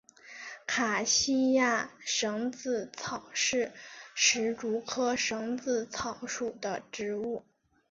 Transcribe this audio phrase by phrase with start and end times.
[0.65, 3.71] 卡西亚蝇子草是
[4.15, 7.45] 石竹科蝇子草属的植物。